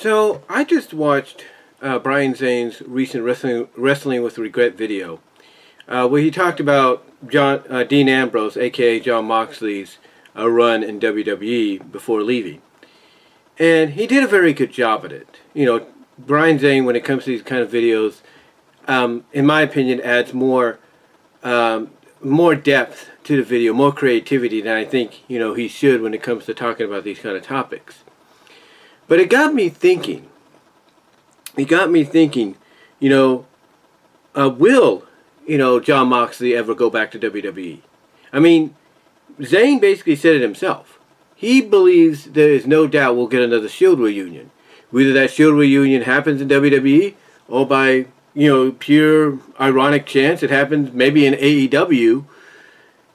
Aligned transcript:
So 0.00 0.42
I 0.48 0.62
just 0.62 0.94
watched 0.94 1.44
uh, 1.82 1.98
Brian 1.98 2.36
Zane's 2.36 2.82
recent 2.82 3.24
wrestling 3.24 3.66
wrestling 3.76 4.22
with 4.22 4.38
regret 4.38 4.76
video, 4.76 5.18
uh, 5.88 6.06
where 6.06 6.22
he 6.22 6.30
talked 6.30 6.60
about 6.60 7.04
John 7.28 7.64
uh, 7.68 7.82
Dean 7.82 8.08
Ambrose, 8.08 8.56
aka 8.56 9.00
Jon 9.00 9.24
Moxley's 9.24 9.98
uh, 10.36 10.48
run 10.48 10.84
in 10.84 11.00
WWE 11.00 11.90
before 11.90 12.22
leaving, 12.22 12.62
and 13.58 13.94
he 13.94 14.06
did 14.06 14.22
a 14.22 14.28
very 14.28 14.52
good 14.52 14.70
job 14.70 15.04
at 15.04 15.10
it. 15.10 15.40
You 15.52 15.66
know, 15.66 15.86
Brian 16.16 16.60
Zane, 16.60 16.84
when 16.84 16.94
it 16.94 17.04
comes 17.04 17.24
to 17.24 17.30
these 17.30 17.42
kind 17.42 17.60
of 17.60 17.68
videos, 17.68 18.20
um, 18.86 19.24
in 19.32 19.46
my 19.46 19.62
opinion, 19.62 20.00
adds 20.02 20.32
more 20.32 20.78
um, 21.42 21.90
more 22.22 22.54
depth 22.54 23.10
to 23.24 23.36
the 23.36 23.42
video, 23.42 23.72
more 23.72 23.92
creativity 23.92 24.60
than 24.60 24.76
I 24.76 24.84
think 24.84 25.24
you 25.26 25.40
know 25.40 25.54
he 25.54 25.66
should 25.66 26.02
when 26.02 26.14
it 26.14 26.22
comes 26.22 26.44
to 26.44 26.54
talking 26.54 26.86
about 26.86 27.02
these 27.02 27.18
kind 27.18 27.36
of 27.36 27.42
topics. 27.42 28.04
But 29.08 29.20
it 29.20 29.30
got 29.30 29.54
me 29.54 29.70
thinking. 29.70 30.28
It 31.56 31.66
got 31.66 31.90
me 31.90 32.04
thinking, 32.04 32.56
you 33.00 33.08
know, 33.08 33.46
uh, 34.38 34.48
will, 34.48 35.04
you 35.46 35.58
know, 35.58 35.80
Jon 35.80 36.08
Moxley 36.08 36.54
ever 36.54 36.74
go 36.74 36.88
back 36.88 37.10
to 37.10 37.18
WWE? 37.18 37.80
I 38.32 38.38
mean, 38.38 38.76
Zane 39.42 39.80
basically 39.80 40.14
said 40.14 40.36
it 40.36 40.42
himself. 40.42 40.98
He 41.34 41.60
believes 41.60 42.26
there 42.26 42.50
is 42.50 42.66
no 42.66 42.86
doubt 42.86 43.16
we'll 43.16 43.26
get 43.26 43.42
another 43.42 43.68
Shield 43.68 43.98
reunion. 43.98 44.50
Whether 44.90 45.12
that 45.14 45.30
Shield 45.30 45.56
reunion 45.56 46.02
happens 46.02 46.40
in 46.40 46.48
WWE 46.48 47.14
or 47.48 47.66
by, 47.66 48.06
you 48.34 48.48
know, 48.48 48.72
pure 48.72 49.38
ironic 49.60 50.06
chance 50.06 50.42
it 50.42 50.50
happens 50.50 50.92
maybe 50.92 51.26
in 51.26 51.34
AEW, 51.34 52.24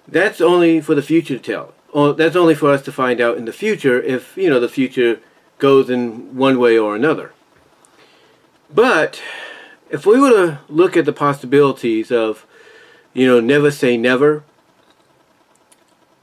that's 0.08 0.42
only 0.42 0.82
for 0.82 0.96
the 0.96 1.02
future 1.02 1.38
to 1.38 1.44
tell. 1.44 1.74
Or 1.92 2.14
that's 2.14 2.36
only 2.36 2.56
for 2.56 2.72
us 2.72 2.82
to 2.84 2.92
find 2.92 3.22
out 3.22 3.38
in 3.38 3.46
the 3.46 3.54
future 3.54 4.02
if, 4.02 4.36
you 4.36 4.50
know, 4.50 4.60
the 4.60 4.70
future 4.70 5.20
goes 5.60 5.90
in 5.90 6.36
one 6.36 6.60
way 6.60 6.78
or 6.78 6.96
another. 6.96 7.34
But 8.74 9.22
if 9.90 10.06
we 10.06 10.20
were 10.20 10.30
to 10.30 10.60
look 10.68 10.98
at 10.98 11.06
the 11.06 11.14
possibilities 11.14 12.12
of, 12.12 12.46
you 13.14 13.28
know, 13.28 13.40
never 13.40 13.70
say 13.70 13.98
never, 13.98 14.44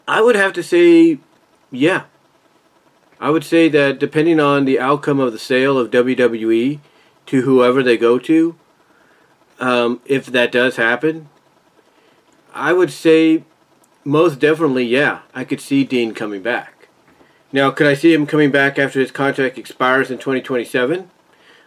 I 0.09 0.21
would 0.21 0.35
have 0.35 0.53
to 0.55 0.63
say, 0.63 1.19
yeah. 1.71 2.05
I 3.21 3.31
would 3.31 3.45
say 3.45 3.69
that 3.69 3.99
depending 3.99 4.41
on 4.41 4.65
the 4.65 4.81
outcome 4.81 5.21
of 5.21 5.33
the 5.33 5.39
sale 5.39 5.79
of 5.79 5.91
WWE 5.91 6.81
to 7.27 7.43
whoever 7.43 7.83
they 7.83 7.97
go 7.97 8.19
to, 8.19 8.57
um, 9.61 10.01
if 10.07 10.27
that 10.27 10.51
does 10.51 10.77
happen, 10.77 11.29
I 12.53 12.73
would 12.73 12.91
say 12.91 13.45
most 14.05 14.41
definitely, 14.41 14.85
yeah, 14.85 15.21
I 15.35 15.45
could 15.45 15.61
see 15.61 15.85
Dean 15.85 16.15
coming 16.15 16.43
back. 16.43 16.80
Now, 17.53 17.71
could 17.71 17.89
I 17.89 17.95
see 17.95 18.15
him 18.15 18.27
coming 18.27 18.51
back 18.51 18.79
after 18.79 19.01
his 19.01 19.11
contract 19.11 19.59
expires 19.59 20.11
in 20.11 20.19
2027? 20.19 21.11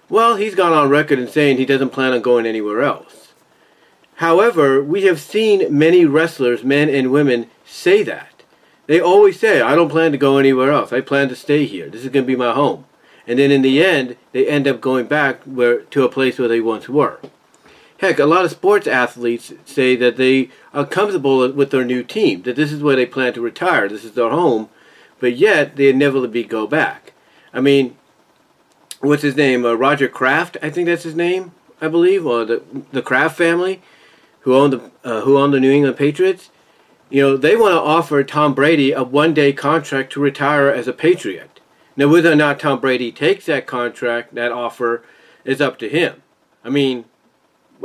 Well, 0.10 0.38
he's 0.38 0.56
gone 0.56 0.72
on 0.72 0.90
record 0.90 1.20
in 1.20 1.28
saying 1.28 1.58
he 1.58 1.66
doesn't 1.66 1.90
plan 1.90 2.14
on 2.14 2.22
going 2.22 2.46
anywhere 2.46 2.82
else. 2.82 3.34
However, 4.16 4.82
we 4.82 5.04
have 5.04 5.20
seen 5.20 5.78
many 5.78 6.06
wrestlers, 6.06 6.64
men 6.64 6.88
and 6.88 7.12
women, 7.12 7.50
say 7.66 8.04
that. 8.04 8.44
They 8.88 9.00
always 9.00 9.40
say, 9.40 9.62
I 9.62 9.76
don't 9.76 9.90
plan 9.90 10.12
to 10.12 10.18
go 10.18 10.38
anywhere 10.38 10.72
else. 10.72 10.94
I 10.94 11.02
plan 11.02 11.30
to 11.30 11.36
stay 11.36 11.66
here. 11.66 11.90
This 11.90 12.04
is 12.04 12.10
going 12.10 12.26
to 12.26 12.32
be 12.32 12.36
my 12.36 12.54
home. 12.54 12.86
And 13.26 13.40
then 13.40 13.52
in 13.52 13.62
the 13.62 13.84
end, 13.84 14.18
they 14.32 14.48
end 14.48 14.68
up 14.68 14.82
going 14.82 15.08
back 15.08 15.42
where, 15.44 15.82
to 15.82 16.04
a 16.04 16.10
place 16.10 16.38
where 16.38 16.48
they 16.48 16.62
once 16.62 16.88
were. 16.88 17.20
Heck, 17.98 18.20
a 18.20 18.26
lot 18.26 18.44
of 18.44 18.52
sports 18.52 18.86
athletes 18.86 19.54
say 19.66 19.96
that 19.96 20.18
they 20.18 20.50
are 20.74 20.86
comfortable 20.86 21.50
with 21.52 21.72
their 21.72 21.86
new 21.86 22.04
team, 22.04 22.42
that 22.44 22.58
this 22.58 22.72
is 22.72 22.84
where 22.84 22.98
they 22.98 23.06
plan 23.06 23.34
to 23.34 23.42
retire, 23.42 23.88
this 23.88 24.04
is 24.04 24.12
their 24.12 24.30
home, 24.30 24.70
but 25.20 25.36
yet 25.36 25.76
they 25.76 25.90
inevitably 25.90 26.44
go 26.44 26.68
back. 26.68 27.14
I 27.54 27.62
mean, 27.62 27.96
what's 29.00 29.24
his 29.24 29.36
name? 29.36 29.66
Uh, 29.66 29.74
Roger 29.74 30.08
Kraft, 30.08 30.58
I 30.62 30.70
think 30.70 30.88
that's 30.88 31.04
his 31.04 31.16
name, 31.16 31.52
I 31.82 31.88
believe, 31.88 32.26
or 32.26 32.46
the 32.46 32.64
the 32.92 33.02
Kraft 33.02 33.38
family, 33.38 33.82
who 34.42 34.56
owned 34.56 34.74
the 34.74 34.92
uh, 35.04 35.22
who 35.22 35.38
owned 35.38 35.54
the 35.54 35.60
New 35.60 35.72
England 35.72 35.98
Patriots. 35.98 36.50
You 37.10 37.22
know, 37.22 37.38
they 37.38 37.56
want 37.56 37.74
to 37.74 37.80
offer 37.80 38.24
Tom 38.24 38.56
Brady 38.56 38.92
a 38.92 39.04
one-day 39.04 39.54
contract 39.54 40.14
to 40.14 40.20
retire 40.20 40.70
as 40.70 40.88
a 40.88 40.94
Patriot. 40.94 41.60
Now, 41.96 42.08
whether 42.08 42.32
or 42.32 42.36
not 42.36 42.60
Tom 42.60 42.80
Brady 42.80 43.12
takes 43.12 43.46
that 43.46 43.68
contract, 43.68 44.34
that 44.34 44.52
offer, 44.52 45.04
is 45.46 45.62
up 45.62 45.78
to 45.80 45.90
him. 45.90 46.24
I 46.64 46.70
mean, 46.70 47.06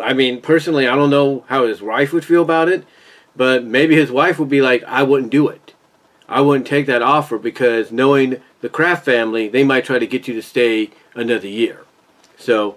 I 0.03 0.15
mean, 0.15 0.41
personally, 0.41 0.87
I 0.87 0.95
don't 0.95 1.11
know 1.11 1.45
how 1.49 1.67
his 1.67 1.83
wife 1.83 2.13
would 2.13 2.25
feel 2.25 2.43
about 2.43 2.69
it, 2.69 2.85
but 3.37 3.65
maybe 3.65 3.97
his 3.97 4.11
wife 4.11 4.39
would 4.39 4.49
be 4.49 4.63
like, 4.63 4.83
"I 4.85 5.03
wouldn't 5.03 5.33
do 5.33 5.49
it." 5.49 5.68
I 6.29 6.43
wouldn't 6.43 6.67
take 6.67 6.87
that 6.87 7.03
offer 7.03 7.39
because 7.39 7.91
knowing 7.91 8.43
the 8.61 8.69
Kraft 8.69 9.05
family, 9.05 9.49
they 9.49 9.65
might 9.65 9.85
try 9.85 9.99
to 9.99 10.07
get 10.07 10.29
you 10.29 10.35
to 10.35 10.43
stay 10.43 10.91
another 11.15 11.49
year. 11.49 11.85
So, 12.37 12.77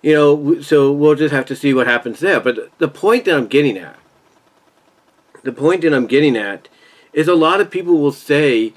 you 0.00 0.14
know, 0.14 0.60
so 0.62 0.90
we'll 0.90 1.14
just 1.14 1.34
have 1.34 1.46
to 1.46 1.56
see 1.56 1.74
what 1.74 1.86
happens 1.86 2.20
there. 2.20 2.40
But 2.40 2.76
the 2.78 2.88
point 2.88 3.26
that 3.26 3.36
I'm 3.36 3.46
getting 3.46 3.76
at, 3.76 3.98
the 5.42 5.52
point 5.52 5.82
that 5.82 5.92
I'm 5.92 6.06
getting 6.06 6.36
at 6.36 6.68
is 7.12 7.28
a 7.28 7.34
lot 7.34 7.60
of 7.60 7.70
people 7.70 7.98
will 7.98 8.12
say, 8.12 8.72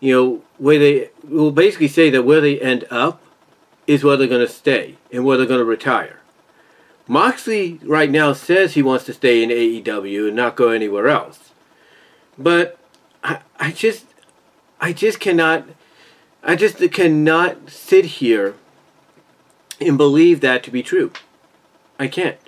you 0.00 0.14
know, 0.14 0.42
where 0.58 0.78
they 0.78 1.10
will 1.24 1.50
basically 1.50 1.88
say 1.88 2.10
that 2.10 2.24
where 2.24 2.40
they 2.40 2.60
end 2.60 2.84
up 2.90 3.22
is 3.86 4.04
where 4.04 4.16
they're 4.16 4.26
going 4.26 4.46
to 4.46 4.52
stay 4.52 4.96
and 5.10 5.24
where 5.24 5.36
they're 5.36 5.46
going 5.46 5.60
to 5.60 5.64
retire. 5.64 6.20
Moxley 7.06 7.80
right 7.82 8.10
now 8.10 8.34
says 8.34 8.74
he 8.74 8.82
wants 8.82 9.06
to 9.06 9.14
stay 9.14 9.42
in 9.42 9.48
AEW 9.48 10.28
and 10.28 10.36
not 10.36 10.56
go 10.56 10.68
anywhere 10.68 11.08
else. 11.08 11.52
But 12.36 12.77
I, 13.58 13.72
just, 13.72 14.06
I 14.80 14.92
just 14.92 15.20
cannot, 15.20 15.66
I 16.42 16.56
just 16.56 16.78
cannot 16.92 17.70
sit 17.70 18.04
here 18.04 18.54
and 19.80 19.96
believe 19.96 20.40
that 20.40 20.62
to 20.64 20.70
be 20.70 20.82
true. 20.82 21.12
I 21.98 22.08
can't. 22.08 22.38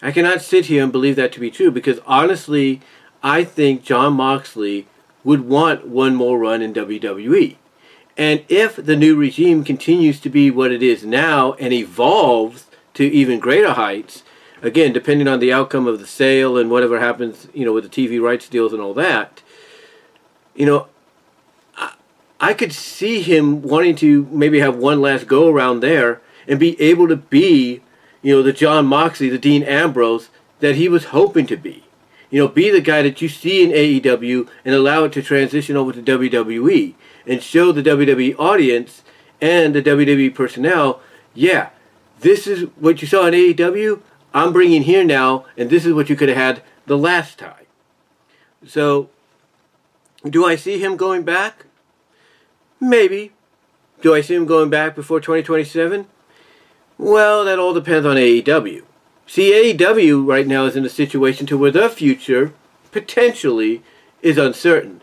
I 0.00 0.12
cannot 0.12 0.42
sit 0.42 0.66
here 0.66 0.82
and 0.82 0.92
believe 0.92 1.16
that 1.16 1.32
to 1.32 1.40
be 1.40 1.50
true 1.50 1.70
because 1.70 1.98
honestly, 2.06 2.80
I 3.22 3.44
think 3.44 3.82
Jon 3.82 4.14
Moxley 4.14 4.86
would 5.24 5.48
want 5.48 5.86
one 5.86 6.14
more 6.14 6.38
run 6.38 6.62
in 6.62 6.72
WWE. 6.72 7.56
And 8.16 8.44
if 8.48 8.76
the 8.76 8.96
new 8.96 9.16
regime 9.16 9.64
continues 9.64 10.20
to 10.20 10.30
be 10.30 10.50
what 10.50 10.72
it 10.72 10.82
is 10.82 11.04
now 11.04 11.52
and 11.54 11.72
evolves 11.72 12.66
to 12.94 13.04
even 13.04 13.38
greater 13.38 13.72
heights, 13.72 14.24
again, 14.62 14.92
depending 14.92 15.28
on 15.28 15.38
the 15.38 15.52
outcome 15.52 15.86
of 15.86 16.00
the 16.00 16.06
sale 16.06 16.56
and 16.56 16.70
whatever 16.70 16.98
happens, 16.98 17.46
you 17.54 17.64
know, 17.64 17.72
with 17.72 17.88
the 17.88 18.08
TV 18.08 18.20
rights 18.20 18.48
deals 18.48 18.72
and 18.72 18.82
all 18.82 18.94
that, 18.94 19.42
you 20.58 20.66
know, 20.66 20.88
I, 21.76 21.94
I 22.40 22.52
could 22.52 22.72
see 22.72 23.22
him 23.22 23.62
wanting 23.62 23.94
to 23.96 24.28
maybe 24.30 24.58
have 24.58 24.76
one 24.76 25.00
last 25.00 25.28
go 25.28 25.48
around 25.48 25.80
there 25.80 26.20
and 26.48 26.58
be 26.58 26.78
able 26.80 27.06
to 27.08 27.16
be, 27.16 27.80
you 28.20 28.34
know, 28.34 28.42
the 28.42 28.52
Jon 28.52 28.84
Moxley, 28.84 29.28
the 29.28 29.38
Dean 29.38 29.62
Ambrose 29.62 30.28
that 30.58 30.74
he 30.74 30.88
was 30.88 31.06
hoping 31.06 31.46
to 31.46 31.56
be. 31.56 31.84
You 32.28 32.40
know, 32.40 32.48
be 32.48 32.70
the 32.70 32.80
guy 32.80 33.02
that 33.02 33.22
you 33.22 33.28
see 33.28 33.62
in 33.62 33.70
AEW 33.70 34.48
and 34.64 34.74
allow 34.74 35.04
it 35.04 35.12
to 35.12 35.22
transition 35.22 35.76
over 35.76 35.92
to 35.92 36.02
WWE 36.02 36.94
and 37.24 37.42
show 37.42 37.70
the 37.70 37.82
WWE 37.82 38.34
audience 38.38 39.02
and 39.40 39.74
the 39.74 39.82
WWE 39.82 40.34
personnel, 40.34 41.00
yeah, 41.34 41.70
this 42.20 42.48
is 42.48 42.64
what 42.76 43.00
you 43.00 43.06
saw 43.06 43.26
in 43.26 43.34
AEW. 43.34 44.02
I'm 44.34 44.52
bringing 44.52 44.82
here 44.82 45.04
now, 45.04 45.46
and 45.56 45.70
this 45.70 45.86
is 45.86 45.94
what 45.94 46.10
you 46.10 46.16
could 46.16 46.28
have 46.28 46.36
had 46.36 46.62
the 46.86 46.98
last 46.98 47.38
time. 47.38 47.54
So 48.66 49.08
do 50.24 50.44
I 50.44 50.56
see 50.56 50.78
him 50.78 50.96
going 50.96 51.22
back? 51.22 51.66
Maybe. 52.80 53.32
Do 54.00 54.14
I 54.14 54.20
see 54.20 54.34
him 54.34 54.46
going 54.46 54.70
back 54.70 54.94
before 54.94 55.20
2027? 55.20 56.06
Well, 56.96 57.44
that 57.44 57.58
all 57.58 57.74
depends 57.74 58.06
on 58.06 58.16
AEW. 58.16 58.82
See, 59.26 59.52
AEW 59.52 60.26
right 60.26 60.46
now 60.46 60.64
is 60.64 60.76
in 60.76 60.84
a 60.84 60.90
situation 60.90 61.46
to 61.46 61.58
where 61.58 61.70
their 61.70 61.88
future, 61.88 62.52
potentially, 62.90 63.82
is 64.22 64.38
uncertain. 64.38 65.02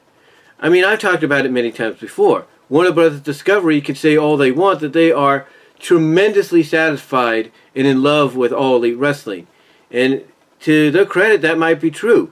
I 0.59 0.70
mean, 0.70 0.84
I've 0.84 1.00
talked 1.00 1.24
about 1.24 1.46
it 1.46 1.52
many 1.52 1.72
times 1.72 2.00
before. 2.00 2.46
Warner 2.70 2.92
Brothers 2.92 3.22
Discovery 3.22 3.82
can 3.82 3.96
say 3.96 4.18
all 4.18 4.38
they 4.38 4.52
want 4.52 4.79
that 4.79 4.94
they 4.94 5.11
are 5.11 5.47
tremendously 5.79 6.64
satisfied 6.64 7.52
and 7.76 7.85
in 7.85 8.02
love 8.02 8.35
with 8.35 8.52
All 8.52 8.78
Elite 8.78 8.97
Wrestling. 8.97 9.47
And 9.91 10.23
to 10.61 10.90
their 10.91 11.06
credit, 11.06 11.41
that 11.41 11.59
might 11.59 11.79
be 11.79 11.91
true. 11.91 12.32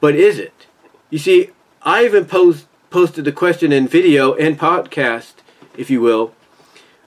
But 0.00 0.14
is 0.14 0.38
it? 0.38 0.66
You 1.10 1.18
see, 1.18 1.50
I 1.86 2.06
even 2.06 2.24
post, 2.24 2.66
posted 2.88 3.26
the 3.26 3.32
question 3.32 3.70
in 3.70 3.86
video 3.86 4.32
and 4.34 4.58
podcast, 4.58 5.34
if 5.76 5.90
you 5.90 6.00
will, 6.00 6.32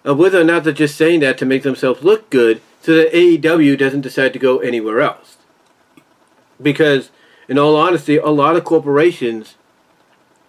of 0.03 0.19
whether 0.19 0.39
or 0.39 0.43
not 0.43 0.63
they're 0.63 0.73
just 0.73 0.95
saying 0.95 1.21
that 1.21 1.39
to 1.39 1.45
make 1.45 1.63
themselves 1.63 2.03
look 2.03 2.29
good 2.29 2.61
so 2.83 2.95
that 2.95 3.11
AEW 3.11 3.75
doesn't 3.75 4.01
decide 4.01 4.33
to 4.33 4.39
go 4.39 4.59
anywhere 4.59 5.01
else. 5.01 5.37
Because, 6.61 7.09
in 7.49 7.57
all 7.57 7.75
honesty, 7.75 8.17
a 8.17 8.27
lot 8.27 8.55
of 8.55 8.65
corporations, 8.65 9.55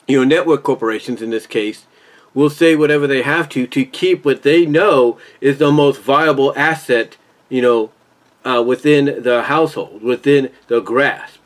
you 0.07 0.19
know, 0.19 0.25
network 0.25 0.63
corporations 0.63 1.23
in 1.23 1.31
this 1.31 1.47
case, 1.47 1.87
will 2.35 2.51
say 2.51 2.77
whatever 2.77 3.07
they 3.07 3.23
have 3.23 3.49
to 3.49 3.67
to 3.67 3.85
keep 3.85 4.27
what 4.27 4.43
they 4.43 4.67
know 4.67 5.19
is 5.41 5.57
the 5.57 5.73
most 5.73 6.03
viable 6.03 6.53
asset, 6.55 7.17
you 7.49 7.63
know, 7.63 7.91
uh, 8.45 8.63
within 8.63 9.23
the 9.23 9.45
household, 9.45 10.03
within 10.03 10.51
the 10.67 10.81
grasp. 10.81 11.38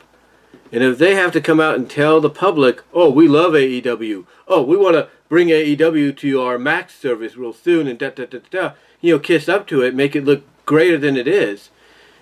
And 0.72 0.82
if 0.82 0.96
they 0.96 1.14
have 1.14 1.32
to 1.32 1.40
come 1.40 1.60
out 1.60 1.74
and 1.74 1.88
tell 1.88 2.20
the 2.20 2.30
public, 2.30 2.82
oh, 2.94 3.10
we 3.10 3.28
love 3.28 3.52
AEW, 3.52 4.24
oh, 4.48 4.62
we 4.62 4.76
want 4.76 4.94
to 4.96 5.08
bring 5.28 5.48
AEW 5.48 6.16
to 6.16 6.40
our 6.40 6.58
Max 6.58 6.98
service 6.98 7.36
real 7.36 7.52
soon 7.52 7.86
and 7.86 7.98
da 7.98 8.08
da 8.08 8.24
da 8.24 8.38
da, 8.50 8.72
you 9.02 9.12
know, 9.12 9.18
kiss 9.18 9.48
up 9.50 9.66
to 9.66 9.82
it, 9.82 9.94
make 9.94 10.16
it 10.16 10.24
look 10.24 10.44
greater 10.64 10.96
than 10.96 11.18
it 11.18 11.28
is, 11.28 11.68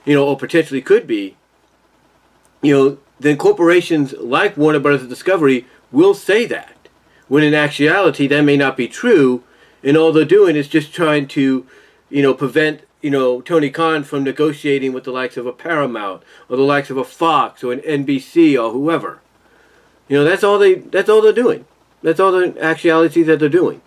you 0.05 0.15
know, 0.15 0.27
or 0.27 0.37
potentially 0.37 0.83
could 0.83 1.07
be, 1.07 1.37
you 2.61 2.75
know, 2.75 2.99
then 3.21 3.37
corporations 3.37 4.15
like 4.15 4.57
Warner 4.57 4.81
Brothers 4.81 5.09
Discovery 5.09 5.67
will 5.93 6.15
say 6.15 6.47
that. 6.47 6.77
When 7.29 7.45
in 7.45 7.55
actuality, 7.55 8.27
that 8.27 8.43
may 8.43 8.57
not 8.57 8.77
be 8.77 8.89
true, 8.89 9.45
and 9.85 9.97
all 9.97 10.13
they're 10.13 10.25
doing 10.25 10.57
is 10.57 10.67
just 10.67 10.93
trying 10.93 11.29
to, 11.29 11.67
you 12.09 12.23
know, 12.23 12.35
prevent, 12.35 12.83
you 13.01 13.11
know, 13.11 13.41
Tony 13.41 13.71
Khan 13.71 14.05
from 14.05 14.25
negotiating 14.25 14.93
with 14.93 15.05
the 15.05 15.11
likes 15.11 15.37
of 15.37 15.47
a 15.47 15.53
Paramount 15.53 16.23
or 16.49 16.57
the 16.57 16.63
likes 16.63 16.91
of 16.91 16.97
a 16.97 17.05
Fox 17.05 17.65
or 17.65 17.73
an 17.73 17.81
NBC 17.81 18.63
or 18.63 18.73
whoever. 18.73 19.21
You 20.09 20.19
know, 20.19 20.25
that's 20.25 20.45
all 20.45 20.59
they 20.59 20.75
that's 20.75 21.09
all 21.09 21.23
they're 21.23 21.33
doing. 21.33 21.65
That's 22.03 22.21
all 22.21 22.33
the 22.33 22.57
actuality 22.63 23.23
that 23.23 23.39
they're 23.39 23.49
doing. 23.49 23.81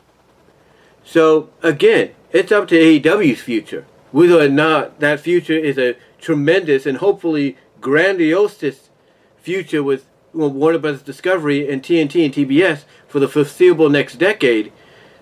So 1.03 1.49
again, 1.61 2.11
it's 2.31 2.51
up 2.51 2.67
to 2.69 2.75
AEW's 2.75 3.41
future. 3.41 3.85
Whether 4.11 4.39
or 4.39 4.49
not 4.49 4.99
that 4.99 5.19
future 5.19 5.57
is 5.57 5.77
a 5.77 5.95
tremendous 6.19 6.85
and 6.85 6.97
hopefully 6.97 7.57
grandiose 7.81 8.89
future 9.37 9.83
with 9.83 10.05
Warner 10.33 10.79
Brothers 10.79 11.01
Discovery 11.01 11.69
and 11.69 11.83
TNT 11.83 12.25
and 12.25 12.33
TBS 12.33 12.85
for 13.07 13.19
the 13.19 13.27
foreseeable 13.27 13.89
next 13.89 14.15
decade, 14.15 14.71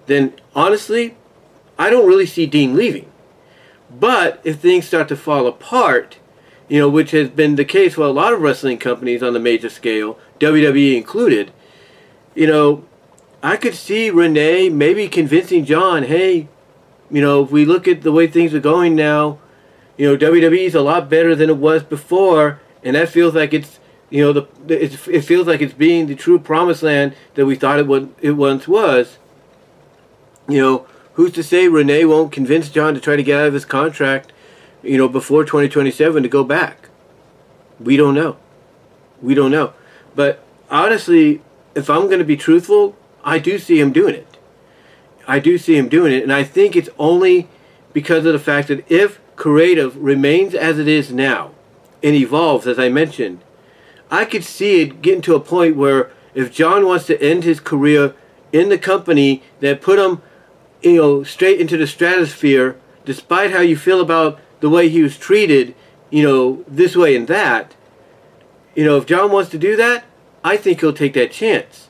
then 0.06 0.34
honestly, 0.56 1.18
I 1.78 1.90
don't 1.90 2.08
really 2.08 2.26
see 2.26 2.46
Dean 2.46 2.76
leaving. 2.76 3.12
But 4.00 4.42
if 4.44 4.60
things 4.60 4.86
start 4.86 5.08
to 5.10 5.16
fall 5.16 5.48
apart, 5.48 6.18
you 6.68 6.80
know, 6.80 6.90
which 6.90 7.12
has 7.12 7.30
been 7.30 7.56
the 7.56 7.66
case 7.66 7.96
for 7.96 8.04
a 8.04 8.12
lot 8.12 8.34
of 8.34 8.42
wrestling 8.42 8.78
companies 8.78 9.22
on 9.22 9.34
the 9.34 9.40
major 9.40 9.70
scale, 9.70 10.18
WWE 10.40 10.96
included, 10.96 11.52
you 12.34 12.48
know, 12.48 12.86
I 13.44 13.58
could 13.58 13.76
see 13.76 14.10
Renee 14.10 14.70
maybe 14.70 15.08
convincing 15.10 15.66
John, 15.66 16.04
hey, 16.04 16.48
you 17.10 17.22
know, 17.22 17.44
if 17.44 17.52
we 17.52 17.66
look 17.66 17.88
at 17.88 18.04
the 18.04 18.12
way 18.12 18.28
things 18.28 18.54
are 18.54 18.60
going 18.60 18.96
now, 18.96 19.40
you 19.98 20.08
know, 20.08 20.18
WWE 20.18 20.66
is 20.66 20.76
a 20.76 20.82
lot 20.82 21.10
better 21.10 21.36
than 21.36 21.50
it 21.50 21.58
was 21.58 21.84
before, 21.84 22.62
and 22.84 22.96
that 22.96 23.10
feels 23.10 23.36
like 23.36 23.54
it's, 23.54 23.80
you 24.10 24.24
know, 24.24 24.34
the 24.34 24.84
it, 24.84 25.08
it 25.08 25.22
feels 25.22 25.48
like 25.48 25.62
it's 25.62 25.74
being 25.74 26.08
the 26.08 26.16
true 26.16 26.40
promised 26.40 26.84
land 26.84 27.16
that 27.36 27.46
we 27.46 27.56
thought 27.56 27.80
it 27.80 27.88
was 27.88 28.08
it 28.22 28.32
once 28.32 28.68
was. 28.68 29.18
You 30.48 30.62
know, 30.62 30.88
who's 31.22 31.32
to 31.34 31.44
say 31.44 31.68
Renee 31.68 32.04
won't 32.04 32.32
convince 32.32 32.68
John 32.68 32.96
to 32.96 33.00
try 33.00 33.16
to 33.16 33.22
get 33.22 33.40
out 33.40 33.48
of 33.50 33.54
his 33.54 33.64
contract, 33.64 34.34
you 34.82 34.98
know, 34.98 35.08
before 35.08 35.46
2027 35.46 36.24
to 36.24 36.28
go 36.28 36.44
back? 36.44 36.90
We 37.80 37.96
don't 37.96 38.16
know. 38.16 38.38
We 39.22 39.36
don't 39.36 39.52
know. 39.52 39.74
But 40.16 40.44
honestly, 40.72 41.44
if 41.76 41.92
I'm 41.92 42.08
going 42.08 42.18
to 42.18 42.26
be 42.26 42.38
truthful, 42.38 42.96
I 43.24 43.38
do 43.38 43.60
see 43.60 43.80
him 43.80 43.92
doing 43.92 44.16
it. 44.16 44.38
I 45.28 45.38
do 45.38 45.60
see 45.60 45.78
him 45.78 45.90
doing 45.90 46.12
it, 46.12 46.24
and 46.24 46.34
I 46.34 46.44
think 46.44 46.76
it's 46.76 46.90
only 46.98 47.48
because 47.94 48.26
of 48.26 48.34
the 48.34 48.40
fact 48.40 48.70
that 48.70 48.90
if 48.92 49.20
creative 49.36 49.96
remains 49.98 50.56
as 50.56 50.80
it 50.80 50.88
is 50.88 51.12
now 51.12 51.52
and 52.02 52.16
evolves, 52.16 52.66
as 52.66 52.80
I 52.80 52.90
mentioned, 52.90 53.44
I 54.10 54.26
could 54.26 54.44
see 54.44 54.82
it 54.82 55.04
getting 55.04 55.22
to 55.22 55.36
a 55.36 55.40
point 55.40 55.76
where 55.76 56.10
if 56.34 56.52
John 56.52 56.88
wants 56.88 57.06
to 57.06 57.22
end 57.22 57.44
his 57.44 57.60
career 57.60 58.16
in 58.52 58.70
the 58.70 58.80
company 58.80 59.44
that 59.60 59.82
put 59.82 60.00
him, 60.00 60.24
you 60.82 60.96
know, 60.96 61.24
straight 61.24 61.60
into 61.60 61.78
the 61.78 61.88
stratosphere, 61.88 62.78
despite 63.06 63.52
how 63.52 63.62
you 63.62 63.78
feel 63.78 64.02
about 64.02 64.40
the 64.60 64.70
way 64.70 64.90
he 64.90 65.02
was 65.02 65.18
treated, 65.18 65.76
you 66.10 66.24
know, 66.24 66.64
this 66.68 66.96
way 66.96 67.16
and 67.16 67.28
that, 67.28 67.76
you 68.76 68.86
know, 68.86 68.98
if 68.98 69.06
John 69.06 69.32
wants 69.32 69.50
to 69.52 69.58
do 69.58 69.76
that, 69.76 70.06
I 70.44 70.58
think 70.58 70.80
he'll 70.80 70.94
take 70.94 71.14
that 71.14 71.32
chance. 71.32 71.90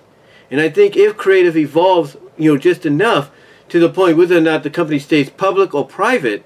And 0.49 0.59
I 0.59 0.69
think 0.69 0.95
if 0.95 1.17
creative 1.17 1.55
evolves, 1.55 2.17
you 2.37 2.51
know, 2.51 2.57
just 2.57 2.85
enough 2.85 3.31
to 3.69 3.79
the 3.79 3.89
point 3.89 4.17
whether 4.17 4.37
or 4.37 4.41
not 4.41 4.63
the 4.63 4.69
company 4.69 4.99
stays 4.99 5.29
public 5.29 5.73
or 5.73 5.87
private, 5.87 6.45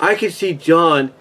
I 0.00 0.14
could 0.14 0.32
see 0.32 0.52
John 0.52 1.12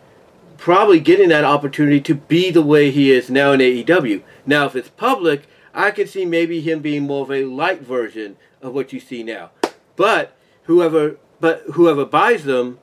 probably 0.58 1.00
getting 1.00 1.30
that 1.30 1.44
opportunity 1.44 2.02
to 2.02 2.16
be 2.16 2.52
the 2.52 2.62
way 2.62 2.92
he 2.92 3.12
is 3.12 3.30
now 3.30 3.52
in 3.54 3.60
AEW. 3.60 4.22
Now, 4.46 4.66
if 4.66 4.76
it's 4.76 4.90
public, 4.90 5.48
I 5.74 5.92
could 5.92 6.10
see 6.10 6.26
maybe 6.26 6.62
him 6.62 6.80
being 6.82 7.04
more 7.04 7.24
of 7.24 7.32
a 7.32 7.46
light 7.46 7.82
version 7.82 8.38
of 8.62 8.74
what 8.74 8.94
you 8.94 9.00
see 9.00 9.24
now. 9.24 9.52
But 9.98 10.34
whoever, 10.64 11.18
but 11.42 11.64
whoever 11.74 12.06
buys 12.06 12.46
them, 12.46 12.80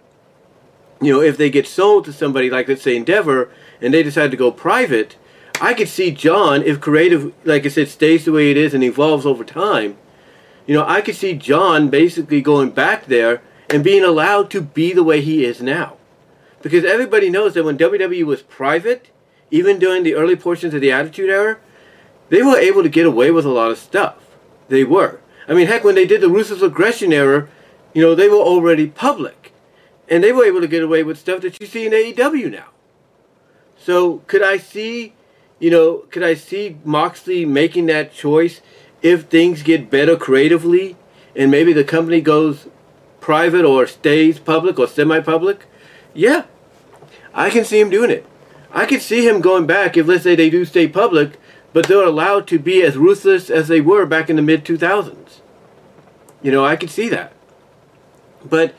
you 1.00 1.12
know, 1.12 1.22
if 1.22 1.38
they 1.38 1.48
get 1.48 1.66
sold 1.66 2.04
to 2.04 2.12
somebody 2.12 2.50
like 2.50 2.68
let's 2.68 2.82
say 2.82 2.96
Endeavor, 2.96 3.50
and 3.80 3.94
they 3.94 4.02
decide 4.02 4.30
to 4.32 4.36
go 4.36 4.50
private, 4.50 5.16
I 5.60 5.72
could 5.72 5.88
see 5.88 6.10
John, 6.10 6.62
if 6.62 6.80
creative, 6.80 7.32
like 7.44 7.64
I 7.64 7.68
said, 7.68 7.88
stays 7.88 8.26
the 8.26 8.32
way 8.32 8.50
it 8.50 8.56
is 8.58 8.74
and 8.74 8.84
evolves 8.84 9.24
over 9.24 9.44
time, 9.44 9.96
you 10.66 10.74
know, 10.74 10.84
I 10.86 11.00
could 11.00 11.16
see 11.16 11.34
John 11.34 11.88
basically 11.88 12.40
going 12.40 12.70
back 12.70 13.06
there 13.06 13.42
and 13.70 13.84
being 13.84 14.04
allowed 14.04 14.50
to 14.50 14.60
be 14.60 14.92
the 14.92 15.04
way 15.04 15.20
he 15.20 15.44
is 15.44 15.62
now. 15.62 15.96
Because 16.62 16.84
everybody 16.84 17.28
knows 17.28 17.54
that 17.54 17.64
when 17.64 17.76
WWE 17.76 18.24
was 18.24 18.42
private, 18.42 19.10
even 19.50 19.78
during 19.78 20.02
the 20.02 20.14
early 20.14 20.36
portions 20.36 20.72
of 20.74 20.80
the 20.80 20.90
Attitude 20.90 21.30
Era, 21.30 21.58
they 22.30 22.42
were 22.42 22.56
able 22.56 22.82
to 22.82 22.88
get 22.88 23.06
away 23.06 23.30
with 23.30 23.44
a 23.44 23.50
lot 23.50 23.70
of 23.70 23.78
stuff. 23.78 24.16
They 24.68 24.82
were. 24.82 25.20
I 25.48 25.54
mean, 25.54 25.66
heck, 25.66 25.84
when 25.84 25.94
they 25.94 26.06
did 26.06 26.20
the 26.20 26.30
Ruthless 26.30 26.62
Aggression 26.62 27.12
era, 27.12 27.48
you 27.92 28.02
know, 28.02 28.14
they 28.14 28.28
were 28.28 28.36
already 28.36 28.86
public. 28.86 29.52
And 30.08 30.22
they 30.22 30.32
were 30.32 30.44
able 30.44 30.60
to 30.60 30.68
get 30.68 30.82
away 30.82 31.02
with 31.02 31.18
stuff 31.18 31.40
that 31.42 31.58
you 31.60 31.66
see 31.66 31.86
in 31.86 31.92
AEW 31.92 32.50
now. 32.50 32.68
So, 33.76 34.18
could 34.26 34.42
I 34.42 34.58
see 34.58 35.14
you 35.58 35.70
know, 35.70 36.04
could 36.10 36.22
I 36.22 36.34
see 36.34 36.76
Moxley 36.84 37.44
making 37.44 37.86
that 37.86 38.12
choice 38.12 38.60
if 39.00 39.24
things 39.24 39.62
get 39.62 39.90
better 39.90 40.16
creatively 40.16 40.96
and 41.34 41.50
maybe 41.50 41.72
the 41.72 41.84
company 41.84 42.20
goes 42.20 42.68
private 43.20 43.64
or 43.64 43.86
stays 43.86 44.38
public 44.38 44.78
or 44.78 44.86
semi-public? 44.86 45.66
Yeah, 46.12 46.44
I 47.32 47.50
can 47.50 47.64
see 47.64 47.80
him 47.80 47.88
doing 47.88 48.10
it. 48.10 48.26
I 48.72 48.84
can 48.86 49.00
see 49.00 49.26
him 49.26 49.40
going 49.40 49.66
back 49.66 49.96
if, 49.96 50.06
let's 50.06 50.24
say, 50.24 50.34
they 50.34 50.50
do 50.50 50.64
stay 50.64 50.88
public, 50.88 51.38
but 51.72 51.86
they're 51.86 52.04
allowed 52.04 52.46
to 52.48 52.58
be 52.58 52.82
as 52.82 52.98
ruthless 52.98 53.48
as 53.48 53.68
they 53.68 53.80
were 53.80 54.04
back 54.04 54.28
in 54.28 54.36
the 54.36 54.42
mid 54.42 54.64
2000s. 54.64 55.23
You 56.44 56.52
know, 56.52 56.64
I 56.64 56.76
can 56.76 56.90
see 56.90 57.08
that. 57.08 57.32
But 58.44 58.74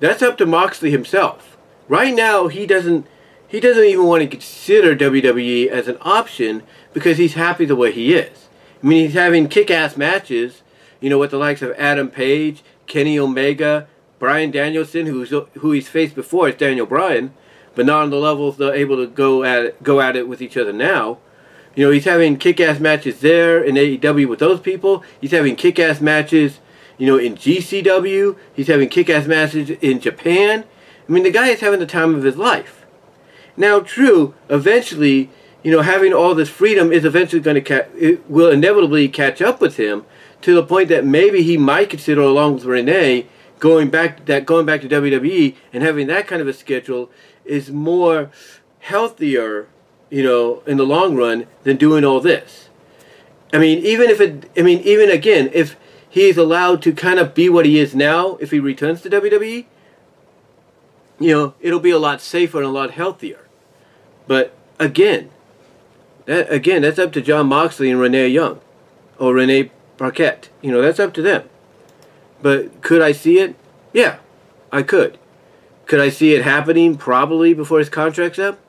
that's 0.00 0.20
up 0.20 0.36
to 0.38 0.46
Moxley 0.46 0.90
himself. 0.90 1.56
Right 1.88 2.12
now, 2.12 2.48
he 2.48 2.66
doesn't 2.66 3.06
he 3.46 3.60
doesn't 3.60 3.84
even 3.84 4.06
want 4.06 4.22
to 4.22 4.26
consider 4.26 4.96
WWE 4.96 5.68
as 5.68 5.86
an 5.86 5.96
option 6.00 6.64
because 6.92 7.18
he's 7.18 7.34
happy 7.34 7.64
the 7.64 7.76
way 7.76 7.92
he 7.92 8.12
is. 8.14 8.48
I 8.82 8.86
mean, 8.86 9.04
he's 9.04 9.14
having 9.14 9.48
kick-ass 9.48 9.96
matches, 9.96 10.62
you 11.00 11.08
know, 11.08 11.18
with 11.18 11.30
the 11.30 11.38
likes 11.38 11.62
of 11.62 11.70
Adam 11.78 12.08
Page, 12.08 12.64
Kenny 12.88 13.16
Omega, 13.16 13.86
Bryan 14.18 14.50
Danielson, 14.50 15.06
who's 15.06 15.30
who 15.30 15.70
he's 15.70 15.88
faced 15.88 16.16
before 16.16 16.48
is 16.48 16.56
Daniel 16.56 16.84
Bryan, 16.84 17.32
but 17.76 17.86
not 17.86 18.02
on 18.02 18.10
the 18.10 18.16
levels 18.16 18.56
they're 18.56 18.74
able 18.74 18.96
to 18.96 19.06
go 19.06 19.44
at 19.44 19.64
it, 19.66 19.82
go 19.84 20.00
at 20.00 20.16
it 20.16 20.26
with 20.26 20.42
each 20.42 20.56
other 20.56 20.72
now. 20.72 21.18
You 21.76 21.86
know, 21.86 21.92
he's 21.92 22.06
having 22.06 22.38
kick-ass 22.38 22.80
matches 22.80 23.20
there 23.20 23.62
in 23.62 23.76
AEW 23.76 24.28
with 24.28 24.40
those 24.40 24.58
people. 24.58 25.04
He's 25.20 25.30
having 25.30 25.54
kick-ass 25.54 26.00
matches, 26.00 26.58
you 26.98 27.06
know, 27.06 27.18
in 27.18 27.34
GCW. 27.36 28.36
He's 28.54 28.68
having 28.68 28.88
kick-ass 28.88 29.26
matches 29.26 29.70
in 29.70 30.00
Japan. 30.00 30.64
I 31.08 31.12
mean, 31.12 31.22
the 31.22 31.30
guy 31.30 31.48
is 31.48 31.60
having 31.60 31.80
the 31.80 31.86
time 31.86 32.14
of 32.14 32.22
his 32.22 32.36
life. 32.36 32.84
Now, 33.56 33.80
true, 33.80 34.34
eventually, 34.48 35.30
you 35.62 35.70
know, 35.70 35.82
having 35.82 36.12
all 36.12 36.34
this 36.34 36.48
freedom 36.48 36.92
is 36.92 37.04
eventually 37.04 37.40
going 37.40 37.54
to 37.54 37.60
ca- 37.60 37.88
it 37.96 38.28
will 38.28 38.50
inevitably 38.50 39.08
catch 39.08 39.40
up 39.40 39.60
with 39.60 39.76
him 39.76 40.04
to 40.42 40.54
the 40.54 40.62
point 40.62 40.88
that 40.88 41.04
maybe 41.04 41.42
he 41.42 41.56
might 41.56 41.90
consider, 41.90 42.20
along 42.20 42.54
with 42.54 42.64
Renee, 42.64 43.26
going 43.58 43.88
back 43.88 44.26
that 44.26 44.44
going 44.44 44.66
back 44.66 44.82
to 44.82 44.88
WWE 44.88 45.54
and 45.72 45.82
having 45.82 46.06
that 46.08 46.26
kind 46.26 46.42
of 46.42 46.48
a 46.48 46.52
schedule 46.52 47.10
is 47.44 47.70
more 47.70 48.30
healthier, 48.80 49.68
you 50.10 50.22
know, 50.22 50.62
in 50.66 50.76
the 50.76 50.84
long 50.84 51.16
run 51.16 51.46
than 51.62 51.76
doing 51.76 52.04
all 52.04 52.20
this. 52.20 52.68
I 53.52 53.58
mean, 53.58 53.78
even 53.78 54.10
if 54.10 54.20
it, 54.20 54.50
I 54.56 54.62
mean, 54.62 54.80
even 54.80 55.08
again, 55.08 55.48
if 55.54 55.76
he's 56.14 56.36
allowed 56.36 56.80
to 56.80 56.92
kind 56.92 57.18
of 57.18 57.34
be 57.34 57.48
what 57.48 57.66
he 57.66 57.76
is 57.76 57.92
now, 57.92 58.36
if 58.36 58.52
he 58.52 58.60
returns 58.60 59.02
to 59.02 59.10
WWE, 59.10 59.66
you 61.18 61.32
know, 61.32 61.54
it'll 61.60 61.80
be 61.80 61.90
a 61.90 61.98
lot 61.98 62.20
safer 62.20 62.58
and 62.58 62.66
a 62.66 62.70
lot 62.70 62.92
healthier. 62.92 63.48
But 64.28 64.54
again, 64.78 65.30
that 66.26 66.50
again, 66.52 66.82
that's 66.82 67.00
up 67.00 67.12
to 67.14 67.20
Jon 67.20 67.48
Moxley 67.48 67.90
and 67.90 67.98
Renee 67.98 68.28
Young, 68.28 68.60
or 69.18 69.34
Renee 69.34 69.72
Paquette. 69.98 70.50
You 70.62 70.70
know, 70.70 70.80
that's 70.80 71.00
up 71.00 71.12
to 71.14 71.22
them. 71.22 71.48
But 72.40 72.80
could 72.80 73.02
I 73.02 73.10
see 73.10 73.40
it? 73.40 73.56
Yeah, 73.92 74.18
I 74.70 74.84
could. 74.84 75.18
Could 75.86 76.00
I 76.00 76.10
see 76.10 76.34
it 76.34 76.44
happening 76.44 76.96
probably 76.96 77.54
before 77.54 77.80
his 77.80 77.88
contract's 77.88 78.38
up? 78.38 78.60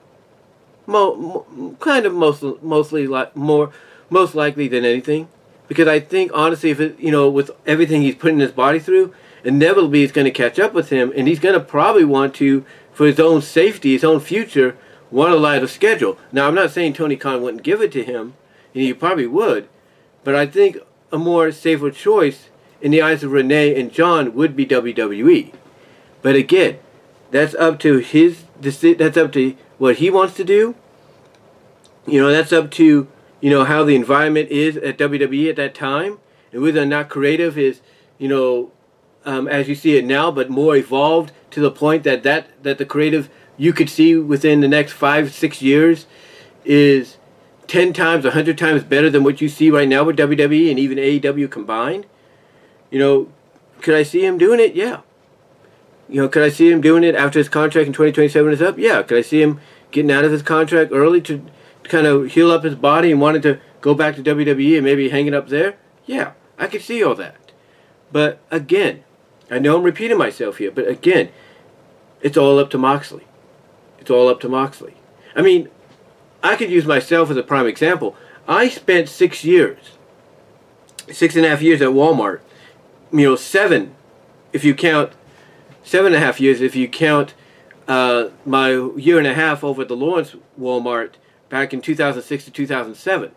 Mo, 0.88 1.16
mo 1.16 1.76
kind 1.80 2.08
of 2.08 2.14
most, 2.14 2.44
mostly 2.64 3.06
like 3.06 3.36
more, 3.36 3.72
most 4.10 4.34
likely 4.34 4.68
than 4.68 4.84
anything, 4.84 5.28
because 5.68 5.88
I 5.88 6.00
think 6.00 6.32
honestly, 6.34 6.70
if 6.70 6.80
it, 6.80 7.00
you 7.00 7.12
know, 7.12 7.30
with 7.30 7.52
everything 7.66 8.02
he's 8.02 8.16
putting 8.16 8.40
his 8.40 8.52
body 8.52 8.80
through, 8.80 9.14
inevitably 9.44 10.04
it's 10.04 10.14
going 10.14 10.26
to 10.26 10.32
catch 10.32 10.60
up 10.60 10.74
with 10.74 10.90
him, 10.90 11.12
and 11.16 11.28
he's 11.28 11.40
going 11.40 11.54
to 11.54 11.60
probably 11.60 12.06
want 12.06 12.34
to, 12.36 12.66
for 12.94 13.06
his 13.06 13.20
own 13.20 13.42
safety, 13.42 13.94
his 13.94 14.04
own 14.04 14.20
future, 14.20 14.78
want 15.12 15.32
to 15.32 15.38
a 15.38 15.40
lighter 15.40 15.68
schedule. 15.68 16.18
Now, 16.32 16.48
I'm 16.48 16.56
not 16.56 16.72
saying 16.72 16.94
Tony 16.94 17.16
Khan 17.16 17.42
wouldn't 17.42 17.64
give 17.64 17.82
it 17.82 17.92
to 17.94 18.04
him, 18.04 18.34
and 18.74 18.84
he 18.84 18.94
probably 18.94 19.28
would, 19.28 19.68
but 20.24 20.36
I 20.36 20.46
think 20.46 20.78
a 21.12 21.18
more 21.18 21.52
safer 21.52 21.92
choice 21.92 22.50
in 22.82 22.92
the 22.92 23.02
eyes 23.02 23.24
of 23.24 23.32
Renee 23.32 23.80
and 23.80 23.92
John 23.92 24.34
would 24.34 24.56
be 24.56 24.66
WWE. 24.66 25.54
But 26.22 26.36
again, 26.36 26.80
that's 27.32 27.56
up 27.56 27.80
to 27.80 27.98
his 27.98 28.44
that's 28.60 29.18
up 29.18 29.32
to 29.34 29.56
what 29.78 29.98
he 29.98 30.10
wants 30.10 30.36
to 30.36 30.44
do. 30.44 30.76
You 32.08 32.22
know, 32.22 32.32
that's 32.32 32.54
up 32.54 32.72
to 32.72 33.08
you 33.46 33.52
know 33.52 33.64
how 33.64 33.84
the 33.84 33.94
environment 33.94 34.50
is 34.50 34.76
at 34.78 34.98
WWE 34.98 35.52
at 35.52 35.56
that 35.58 35.76
time, 35.76 36.18
and 36.52 36.64
whether 36.64 36.82
or 36.82 36.86
not 36.88 37.10
creative 37.10 37.60
is 37.60 37.80
you 38.18 38.28
know 38.28 38.72
um, 39.24 39.48
as 39.48 39.70
you 39.70 39.76
see 39.76 39.96
it 39.96 40.04
now, 40.04 40.32
but 40.32 40.50
more 40.50 40.76
evolved 40.76 41.32
to 41.52 41.60
the 41.60 41.70
point 41.70 42.04
that 42.06 42.24
that 42.24 42.48
that 42.64 42.80
the 42.80 42.86
creative 42.88 43.30
you 43.56 43.72
could 43.72 43.88
see 43.88 44.16
within 44.16 44.62
the 44.62 44.68
next 44.68 44.94
five 44.94 45.32
six 45.32 45.62
years 45.62 46.08
is 46.64 47.18
10 47.68 47.94
times, 47.94 48.26
a 48.26 48.30
100 48.30 48.58
times 48.58 48.84
better 48.84 49.12
than 49.12 49.24
what 49.24 49.40
you 49.42 49.48
see 49.48 49.70
right 49.70 49.88
now 49.88 50.04
with 50.04 50.18
WWE 50.18 50.72
and 50.72 50.80
even 50.80 50.98
AEW 50.98 51.52
combined. 51.52 52.08
You 52.90 52.98
know, 52.98 53.30
could 53.84 53.94
I 53.94 54.02
see 54.02 54.26
him 54.26 54.40
doing 54.40 54.60
it? 54.60 54.74
Yeah. 54.74 55.02
You 56.10 56.24
know, 56.24 56.30
could 56.30 56.42
I 56.42 56.50
see 56.50 56.72
him 56.72 56.82
doing 56.82 57.04
it 57.04 57.14
after 57.14 57.38
his 57.38 57.50
contract 57.50 57.86
in 57.86 57.94
2027 57.94 58.54
is 58.54 58.62
up? 58.64 58.80
Yeah. 58.80 59.04
Could 59.04 59.20
I 59.20 59.22
see 59.22 59.44
him 59.44 59.60
getting 59.92 60.10
out 60.10 60.26
of 60.26 60.32
his 60.32 60.42
contract 60.42 60.92
early 60.92 61.22
to 61.22 61.46
kind 61.90 62.08
of 62.08 62.32
heal 62.32 62.52
up 62.52 62.64
his 62.64 62.76
body 62.76 63.12
and 63.12 63.22
wanted 63.22 63.44
to 63.44 63.60
go 63.82 63.94
back 63.94 64.16
to 64.16 64.24
WWE 64.24 64.76
and 64.76 64.84
maybe 64.86 65.10
hang 65.10 65.28
it 65.28 65.34
up 65.34 65.50
there? 65.50 65.76
Yeah. 66.06 66.34
I 66.58 66.68
could 66.68 66.82
see 66.82 67.04
all 67.04 67.16
that. 67.16 67.36
But 68.12 68.40
again, 68.52 69.04
I 69.52 69.60
know 69.60 69.78
I'm 69.78 69.84
repeating 69.84 70.18
myself 70.18 70.58
here, 70.58 70.72
but 70.72 70.88
again, 70.88 71.30
it's 72.22 72.38
all 72.38 72.60
up 72.60 72.70
to 72.72 72.78
Moxley. 72.78 73.26
It's 74.00 74.10
all 74.10 74.28
up 74.30 74.40
to 74.42 74.50
Moxley. 74.50 74.96
I 75.36 75.42
mean, 75.42 75.70
I 76.42 76.56
could 76.56 76.70
use 76.70 76.86
myself 76.86 77.30
as 77.30 77.38
a 77.38 77.44
prime 77.44 77.68
example. 77.68 78.16
I 78.48 78.70
spent 78.70 79.10
six 79.10 79.44
years, 79.44 79.98
six 81.12 81.36
and 81.36 81.46
a 81.46 81.50
half 81.50 81.62
years 81.62 81.82
at 81.82 81.90
Walmart. 81.90 82.40
You 83.12 83.30
know, 83.30 83.36
seven, 83.36 83.96
if 84.54 84.64
you 84.64 84.74
count, 84.74 85.14
seven 85.84 86.08
and 86.08 86.16
a 86.16 86.26
half 86.26 86.42
years 86.42 86.62
if 86.62 86.76
you 86.76 86.88
count 86.88 87.34
uh, 87.88 88.30
my 88.46 88.72
year 88.98 89.18
and 89.18 89.28
a 89.28 89.34
half 89.34 89.64
over 89.64 89.84
at 89.84 89.88
the 89.88 89.96
Lawrence 89.96 90.36
Walmart 90.60 91.12
back 91.50 91.74
in 91.74 91.82
2006 91.82 92.46
to 92.46 92.52
2007. 92.52 93.32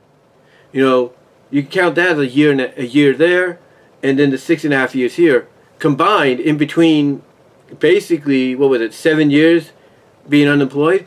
You 0.72 0.84
know, 0.84 1.12
you 1.50 1.62
can 1.62 1.70
count 1.70 1.94
that 1.96 2.10
as 2.10 2.18
a 2.18 2.26
year 2.26 2.52
and 2.52 2.60
a, 2.60 2.80
a 2.80 2.84
year 2.84 3.14
there, 3.14 3.58
and 4.02 4.18
then 4.18 4.30
the 4.30 4.38
six 4.38 4.64
and 4.64 4.74
a 4.74 4.76
half 4.76 4.94
years 4.94 5.14
here 5.14 5.48
combined 5.78 6.40
in 6.40 6.56
between. 6.56 7.22
Basically, 7.78 8.54
what 8.54 8.70
was 8.70 8.80
it? 8.80 8.94
Seven 8.94 9.30
years 9.30 9.72
being 10.26 10.48
unemployed 10.48 11.06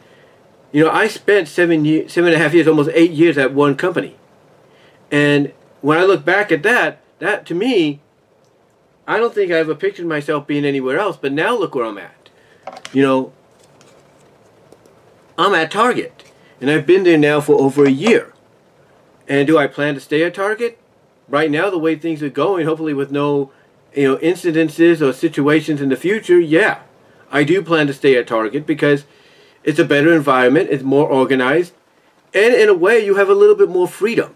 you 0.72 0.84
know, 0.84 0.89
I 0.89 1.08
spent 1.08 1.48
seven 1.48 1.84
years, 1.86 2.13
seven 2.13 2.31
and 2.31 2.41
a 2.41 2.43
half 2.43 2.53
years, 2.53 2.67
almost 2.67 2.89
eight 2.93 3.12
years 3.12 3.38
at 3.38 3.53
one 3.53 3.75
company. 3.75 4.15
And 5.12 5.51
when 5.81 5.98
I 5.98 6.05
look 6.05 6.24
back 6.24 6.51
at 6.51 6.63
that, 6.63 7.01
that 7.20 7.46
to 7.48 7.55
me, 7.55 8.00
I 9.05 9.17
don't 9.17 9.34
think 9.34 9.51
I 9.51 9.55
ever 9.55 9.75
pictured 9.75 10.05
myself 10.05 10.48
being 10.48 10.63
anywhere 10.63 10.98
else. 10.98 11.17
But 11.17 11.34
now 11.34 11.58
look 11.58 11.75
where 11.75 11.86
I'm 11.86 11.98
at. 11.98 12.29
You 12.93 13.01
know, 13.01 13.34
I'm 15.38 15.53
at 15.53 15.72
Target. 15.72 16.31
And 16.62 16.70
I've 16.70 16.86
been 16.86 17.03
there 17.03 17.18
now 17.18 17.41
for 17.41 17.60
over 17.60 17.84
a 17.84 17.91
year. 17.91 18.34
And 19.27 19.48
do 19.48 19.58
I 19.58 19.65
plan 19.68 19.96
to 19.96 20.00
stay 20.00 20.24
at 20.24 20.36
Target? 20.36 20.77
Right 21.27 21.50
now, 21.50 21.70
the 21.70 21.80
way 21.80 21.96
things 21.96 22.22
are 22.22 22.30
going, 22.30 22.68
hopefully 22.68 22.94
with 22.94 23.12
no, 23.12 23.51
you 23.96 24.03
know, 24.03 24.18
incidences 24.18 25.01
or 25.01 25.12
situations 25.12 25.82
in 25.82 25.89
the 25.89 25.96
future, 25.96 26.39
yeah. 26.39 26.82
I 27.32 27.44
do 27.44 27.63
plan 27.63 27.88
to 27.88 27.94
stay 27.94 28.15
at 28.15 28.27
Target 28.27 28.68
because 28.68 29.06
it's 29.63 29.80
a 29.80 29.86
better 29.86 30.13
environment. 30.13 30.70
It's 30.70 30.84
more 30.84 31.08
organized. 31.08 31.74
And 32.34 32.53
in 32.53 32.70
a 32.70 32.74
way, 32.74 33.03
you 33.03 33.15
have 33.15 33.30
a 33.30 33.34
little 33.34 33.56
bit 33.56 33.70
more 33.70 33.88
freedom 33.88 34.36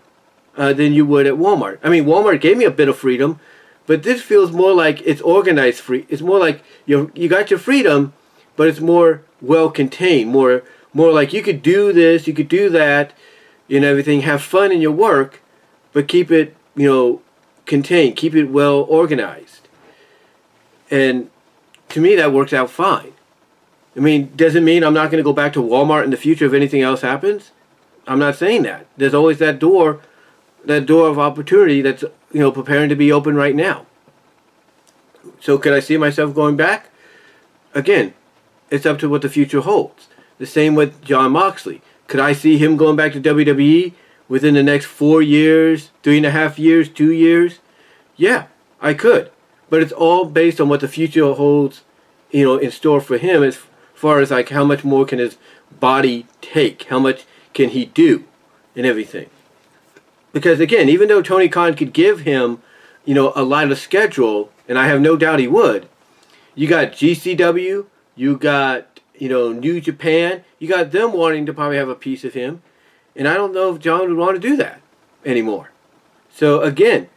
uh, 0.58 0.74
than 0.74 0.94
you 0.94 1.05
would 1.05 1.27
at 1.27 1.36
Walmart. 1.36 1.79
I 1.84 1.89
mean, 1.89 2.05
Walmart 2.05 2.41
gave 2.41 2.58
me 2.58 2.65
a 2.65 2.72
bit 2.72 2.89
of 2.89 2.98
freedom, 2.98 3.39
but 3.86 4.03
this 4.03 4.22
feels 4.22 4.51
more 4.51 4.74
like 4.74 5.01
it's 5.01 5.22
organized 5.22 5.82
free. 5.82 6.05
It's 6.10 6.22
more 6.22 6.39
like 6.39 6.63
you 6.86 7.12
you 7.13 7.29
got 7.29 7.50
your 7.50 7.60
freedom, 7.60 8.13
but 8.55 8.67
it's 8.67 8.79
more 8.79 9.22
well 9.41 9.70
contained. 9.70 10.32
More 10.32 10.63
more 10.96 11.12
like 11.12 11.34
you 11.34 11.44
could 11.44 11.62
do 11.62 11.92
this, 11.92 12.25
you 12.25 12.34
could 12.34 12.48
do 12.48 12.70
that, 12.70 13.14
and 13.70 13.84
everything. 13.84 14.22
Have 14.22 14.42
fun 14.42 14.72
in 14.72 14.82
your 14.82 14.94
work, 14.94 15.42
but 15.92 16.08
keep 16.08 16.32
it 16.32 16.56
you 16.75 16.88
know 16.88 17.22
contained. 17.66 18.16
Keep 18.16 18.34
it 18.34 18.46
well 18.46 18.82
organized. 18.82 19.68
And 20.90 21.30
to 21.90 22.00
me, 22.00 22.16
that 22.16 22.32
works 22.32 22.54
out 22.54 22.70
fine. 22.70 23.12
I 23.96 24.00
mean, 24.00 24.32
does 24.36 24.56
it 24.56 24.64
mean 24.64 24.84
I'm 24.84 24.94
not 24.94 25.12
going 25.12 25.22
to 25.22 25.28
go 25.28 25.34
back 25.34 25.54
to 25.54 25.62
Walmart 25.62 26.06
in 26.06 26.12
the 26.12 26.18
future 26.18 26.46
if 26.46 26.54
anything 26.54 26.82
else 26.82 27.02
happens? 27.02 27.52
I'm 28.08 28.20
not 28.20 28.36
saying 28.36 28.64
that. 28.64 28.86
There's 28.98 29.14
always 29.14 29.40
that 29.40 29.60
door, 29.60 30.02
that 30.64 30.86
door 30.86 31.10
of 31.10 31.20
opportunity 31.20 31.82
that's 31.82 32.04
you 32.32 32.40
know 32.40 32.52
preparing 32.54 32.88
to 32.90 32.96
be 32.96 33.12
open 33.12 33.36
right 33.36 33.56
now. 33.56 33.86
So 35.42 35.58
could 35.58 35.74
I 35.74 35.82
see 35.82 35.98
myself 35.98 36.34
going 36.34 36.56
back? 36.56 36.90
Again, 37.74 38.14
it's 38.70 38.86
up 38.86 38.98
to 39.00 39.10
what 39.10 39.22
the 39.22 39.30
future 39.30 39.60
holds. 39.60 40.08
The 40.38 40.46
same 40.46 40.75
with 40.75 41.04
Jon 41.04 41.32
Moxley. 41.32 41.82
Could 42.08 42.20
I 42.20 42.34
see 42.34 42.58
him 42.58 42.77
going 42.77 42.96
back 42.96 43.13
to 43.13 43.22
WWE 43.22 43.94
within 44.27 44.54
the 44.54 44.63
next 44.63 44.86
four 44.86 45.22
years, 45.22 45.92
three 46.04 46.18
and 46.18 46.25
a 46.25 46.32
half 46.32 46.60
years, 46.60 46.89
two 46.89 47.12
years? 47.12 47.60
Yeah, 48.15 48.48
I 48.82 48.94
could. 48.94 49.32
But 49.70 49.82
it's 49.82 49.92
all 49.92 50.25
based 50.25 50.62
on 50.62 50.70
what 50.70 50.82
the 50.82 50.88
future 50.88 51.34
holds, 51.34 51.82
you 52.32 52.44
know, 52.44 52.58
in 52.58 52.72
store 52.72 53.01
for 53.01 53.18
him 53.18 53.44
as 53.44 53.60
far 53.94 54.20
as 54.20 54.32
like 54.32 54.50
how 54.50 54.63
much 54.63 54.84
more 54.84 55.06
can 55.06 55.20
his 55.20 55.38
body 55.80 56.27
take, 56.42 56.84
how 56.84 57.00
much 57.00 57.25
can 57.54 57.70
he 57.70 57.86
do, 57.86 58.25
and 58.75 58.86
everything. 58.86 59.30
Because 60.34 60.60
again, 60.60 60.89
even 60.89 61.08
though 61.08 61.22
Tony 61.22 61.48
Khan 61.48 61.75
could 61.75 61.94
give 61.94 62.22
him, 62.22 62.62
you 63.06 63.13
know, 63.13 63.32
a 63.36 63.44
lighter 63.44 63.75
schedule, 63.75 64.51
and 64.68 64.77
I 64.77 64.88
have 64.88 65.00
no 65.01 65.15
doubt 65.15 65.39
he 65.39 65.48
would, 65.48 65.88
you 66.56 66.68
got 66.68 66.92
GCW, 66.92 67.86
you 68.15 68.38
got 68.38 68.95
you 69.17 69.29
know 69.29 69.51
New 69.51 69.81
Japan, 69.81 70.43
you 70.60 70.67
got 70.67 70.91
them 70.91 71.13
wanting 71.13 71.45
to 71.45 71.53
probably 71.53 71.77
have 71.77 71.89
a 71.89 71.95
piece 71.95 72.24
of 72.24 72.34
him, 72.34 72.62
and 73.15 73.27
I 73.27 73.36
don't 73.36 73.53
know 73.53 73.74
if 73.74 73.81
John 73.81 74.01
would 74.01 74.17
want 74.17 74.36
to 74.36 74.48
do 74.48 74.55
that 74.57 74.81
anymore. 75.25 75.72
So 76.34 76.62
again, 76.62 77.10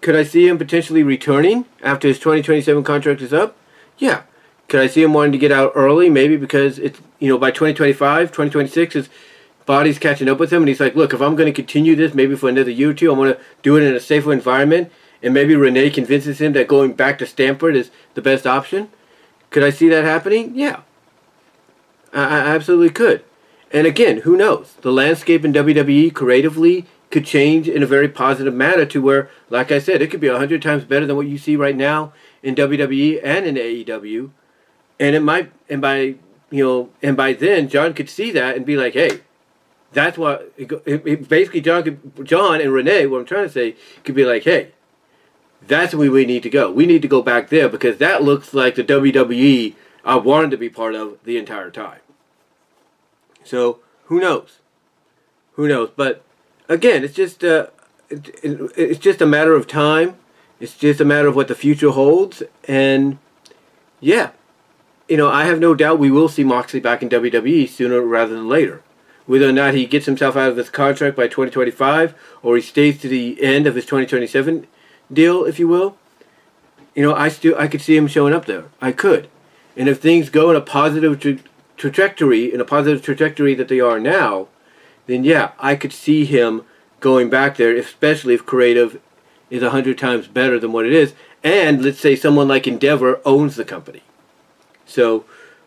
could 0.00 0.16
I 0.16 0.22
see 0.22 0.46
him 0.48 0.58
potentially 0.58 1.02
returning 1.02 1.66
after 1.82 2.08
his 2.08 2.18
2027 2.18 2.82
contract 2.84 3.20
is 3.22 3.32
up? 3.32 3.56
Yeah, 3.98 4.22
could 4.68 4.80
I 4.80 4.86
see 4.86 5.02
him 5.02 5.12
wanting 5.12 5.32
to 5.32 5.38
get 5.38 5.52
out 5.52 5.72
early? 5.74 6.08
Maybe 6.08 6.36
because 6.36 6.78
it's 6.78 7.00
you 7.18 7.28
know 7.28 7.38
by 7.38 7.50
2025, 7.50 8.28
2026, 8.28 8.94
his 8.94 9.08
body's 9.66 9.98
catching 9.98 10.28
up 10.28 10.38
with 10.38 10.52
him, 10.52 10.62
and 10.62 10.68
he's 10.68 10.80
like, 10.80 10.94
look, 10.94 11.14
if 11.14 11.20
I'm 11.20 11.36
going 11.36 11.46
to 11.46 11.52
continue 11.52 11.96
this, 11.96 12.14
maybe 12.14 12.36
for 12.36 12.48
another 12.48 12.70
year 12.70 12.90
or 12.90 12.94
two, 12.94 13.12
I 13.12 13.16
want 13.16 13.36
to 13.36 13.44
do 13.62 13.76
it 13.76 13.82
in 13.82 13.94
a 13.94 14.00
safer 14.00 14.32
environment, 14.32 14.90
and 15.22 15.32
maybe 15.32 15.56
Renee 15.56 15.90
convinces 15.90 16.40
him 16.40 16.52
that 16.52 16.68
going 16.68 16.92
back 16.92 17.18
to 17.18 17.26
Stamford 17.26 17.76
is 17.76 17.90
the 18.14 18.22
best 18.22 18.46
option. 18.46 18.90
Could 19.50 19.62
I 19.62 19.70
see 19.70 19.88
that 19.88 20.04
happening? 20.04 20.52
Yeah, 20.54 20.80
I, 22.14 22.22
I 22.22 22.54
absolutely 22.54 22.90
could. 22.90 23.24
And 23.72 23.86
again, 23.86 24.18
who 24.18 24.36
knows? 24.36 24.74
The 24.82 24.92
landscape 24.92 25.44
in 25.44 25.52
WWE 25.52 26.14
creatively 26.14 26.86
could 27.10 27.24
change 27.24 27.68
in 27.68 27.82
a 27.82 27.86
very 27.86 28.08
positive 28.08 28.54
manner 28.54 28.86
to 28.86 29.02
where, 29.02 29.28
like 29.50 29.70
I 29.70 29.78
said, 29.78 30.00
it 30.00 30.10
could 30.10 30.20
be 30.20 30.28
a 30.28 30.38
hundred 30.38 30.62
times 30.62 30.84
better 30.84 31.06
than 31.06 31.16
what 31.16 31.26
you 31.26 31.38
see 31.38 31.56
right 31.56 31.76
now 31.76 32.12
in 32.42 32.54
WWE 32.54 33.20
and 33.22 33.46
in 33.46 33.54
AEW 33.56 34.30
and 34.98 35.16
it 35.16 35.20
might 35.20 35.52
and 35.68 35.80
by 35.80 36.14
you 36.50 36.64
know 36.64 36.90
and 37.02 37.16
by 37.16 37.32
then 37.32 37.68
John 37.68 37.94
could 37.94 38.08
see 38.08 38.30
that 38.32 38.56
and 38.56 38.66
be 38.66 38.76
like, 38.76 38.94
hey, 38.94 39.20
that's 39.92 40.18
what 40.18 40.52
it, 40.56 40.70
it, 40.86 41.28
basically 41.28 41.60
John 41.60 41.82
could, 41.82 42.26
John 42.26 42.60
and 42.60 42.72
Renee. 42.72 43.06
What 43.06 43.20
I'm 43.20 43.26
trying 43.26 43.46
to 43.46 43.52
say 43.52 43.76
could 44.04 44.14
be 44.14 44.24
like, 44.24 44.44
hey, 44.44 44.72
that's 45.66 45.94
where 45.94 46.10
we 46.10 46.26
need 46.26 46.42
to 46.44 46.50
go. 46.50 46.70
We 46.70 46.86
need 46.86 47.02
to 47.02 47.08
go 47.08 47.22
back 47.22 47.48
there 47.48 47.68
because 47.68 47.98
that 47.98 48.22
looks 48.22 48.54
like 48.54 48.74
the 48.74 48.84
WWE 48.84 49.74
I 50.04 50.16
wanted 50.16 50.50
to 50.52 50.58
be 50.58 50.68
part 50.68 50.94
of 50.94 51.18
the 51.24 51.38
entire 51.38 51.70
time. 51.70 52.00
So 53.44 53.80
who 54.06 54.20
knows? 54.20 54.58
Who 55.52 55.68
knows? 55.68 55.90
But 55.94 56.22
again, 56.68 57.04
it's 57.04 57.14
just 57.14 57.44
uh, 57.44 57.68
it, 58.08 58.28
it, 58.42 58.72
it's 58.76 58.98
just 58.98 59.20
a 59.20 59.26
matter 59.26 59.54
of 59.54 59.66
time. 59.66 60.16
It's 60.60 60.76
just 60.76 61.00
a 61.00 61.04
matter 61.04 61.28
of 61.28 61.36
what 61.36 61.48
the 61.48 61.54
future 61.54 61.90
holds, 61.90 62.42
and 62.66 63.18
yeah, 64.00 64.30
you 65.08 65.16
know, 65.16 65.28
I 65.28 65.44
have 65.44 65.60
no 65.60 65.74
doubt 65.74 65.98
we 65.98 66.10
will 66.10 66.28
see 66.28 66.44
Moxley 66.44 66.80
back 66.80 67.02
in 67.02 67.08
WWE 67.08 67.68
sooner 67.68 68.00
rather 68.00 68.34
than 68.34 68.48
later. 68.48 68.82
Whether 69.26 69.48
or 69.48 69.52
not 69.52 69.74
he 69.74 69.86
gets 69.86 70.06
himself 70.06 70.36
out 70.36 70.50
of 70.50 70.56
this 70.56 70.70
contract 70.70 71.16
by 71.16 71.28
2025 71.28 72.14
or 72.42 72.56
he 72.56 72.62
stays 72.62 73.00
to 73.00 73.08
the 73.08 73.42
end 73.42 73.66
of 73.66 73.74
his 73.74 73.84
2027 73.84 74.66
deal, 75.12 75.44
if 75.44 75.58
you 75.58 75.66
will, 75.66 75.96
you 76.94 77.02
know, 77.02 77.14
I 77.14 77.28
still 77.28 77.56
I 77.58 77.68
could 77.68 77.80
see 77.80 77.96
him 77.96 78.06
showing 78.06 78.34
up 78.34 78.46
there. 78.46 78.64
I 78.80 78.92
could, 78.92 79.28
and 79.76 79.88
if 79.88 80.00
things 80.00 80.28
go 80.30 80.50
in 80.50 80.56
a 80.56 80.60
positive 80.60 81.20
trajectory, 81.76 82.52
in 82.52 82.60
a 82.60 82.64
positive 82.64 83.02
trajectory 83.02 83.54
that 83.54 83.68
they 83.68 83.80
are 83.80 84.00
now, 84.00 84.48
then 85.06 85.24
yeah, 85.24 85.52
I 85.58 85.76
could 85.76 85.92
see 85.92 86.24
him 86.24 86.62
going 87.00 87.28
back 87.28 87.56
there, 87.56 87.76
especially 87.76 88.34
if 88.34 88.46
creative 88.46 89.00
is 89.50 89.62
a 89.62 89.70
hundred 89.70 89.98
times 89.98 90.26
better 90.26 90.58
than 90.58 90.72
what 90.72 90.86
it 90.86 90.92
is, 90.92 91.14
and 91.42 91.82
let's 91.84 92.00
say 92.00 92.16
someone 92.16 92.48
like 92.48 92.66
Endeavor 92.66 93.20
owns 93.24 93.56
the 93.56 93.64
company. 93.64 94.02
So 94.86 95.24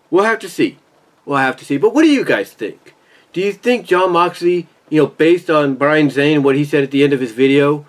we'll 0.09 0.23
have 0.23 0.39
to 0.39 0.49
see. 0.49 0.79
We'll 1.25 1.37
have 1.37 1.57
to 1.57 1.65
see. 1.65 1.77
But 1.77 1.93
what 1.93 2.03
do 2.03 2.09
you 2.09 2.25
guys 2.25 2.51
think? 2.51 2.95
Do 3.33 3.41
you 3.41 3.53
think 3.53 3.85
Jon 3.85 4.11
Moxley, 4.11 4.67
you 4.89 5.01
know, 5.01 5.07
based 5.07 5.49
on 5.49 5.75
Brian 5.75 6.09
Zane, 6.09 6.41
what 6.41 6.55
he 6.55 6.65
said 6.65 6.83
at 6.83 6.91
the 6.91 7.03
end 7.03 7.13
of 7.13 7.19
his 7.19 7.33
video, 7.33 7.85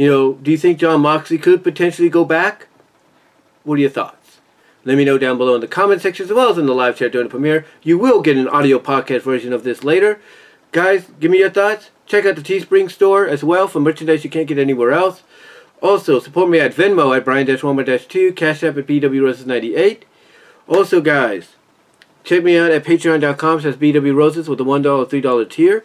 You 0.00 0.10
know, 0.10 0.32
do 0.32 0.50
you 0.50 0.56
think 0.56 0.78
Jon 0.78 1.02
Moxley 1.02 1.36
could 1.36 1.62
potentially 1.62 2.08
go 2.08 2.24
back? 2.24 2.68
What 3.64 3.74
are 3.74 3.82
your 3.82 3.90
thoughts? 3.90 4.19
Let 4.84 4.96
me 4.96 5.04
know 5.04 5.18
down 5.18 5.36
below 5.36 5.54
in 5.54 5.60
the 5.60 5.68
comment 5.68 6.00
section 6.00 6.24
as 6.24 6.32
well 6.32 6.50
as 6.50 6.58
in 6.58 6.66
the 6.66 6.74
live 6.74 6.96
chat 6.96 7.12
during 7.12 7.28
the 7.28 7.30
premiere. 7.30 7.66
You 7.82 7.98
will 7.98 8.22
get 8.22 8.36
an 8.36 8.48
audio 8.48 8.78
podcast 8.78 9.22
version 9.22 9.52
of 9.52 9.62
this 9.62 9.84
later. 9.84 10.20
Guys, 10.72 11.08
give 11.20 11.30
me 11.30 11.38
your 11.38 11.50
thoughts. 11.50 11.90
Check 12.06 12.24
out 12.24 12.36
the 12.36 12.42
Teespring 12.42 12.90
store 12.90 13.26
as 13.26 13.44
well 13.44 13.68
for 13.68 13.80
merchandise 13.80 14.24
you 14.24 14.30
can't 14.30 14.48
get 14.48 14.58
anywhere 14.58 14.92
else. 14.92 15.22
Also, 15.82 16.18
support 16.18 16.50
me 16.50 16.60
at 16.60 16.74
Venmo 16.74 17.16
at 17.16 17.24
Brian-Walmer-2, 17.24 18.36
Cash 18.36 18.62
App 18.62 18.76
at 18.76 18.86
BWRoses98. 18.86 20.02
Also, 20.68 21.00
guys, 21.00 21.56
check 22.22 22.44
me 22.44 22.56
out 22.56 22.70
at 22.70 22.84
patreon.com 22.84 23.60
slash 23.60 23.74
BWRoses 23.74 24.48
with 24.48 24.58
the 24.58 24.64
$1, 24.64 24.82
$3 24.82 25.50
tier. 25.50 25.84